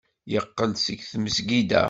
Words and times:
Yeqqel-d 0.31 0.77
seg 0.85 0.99
tmesgida. 1.11 1.79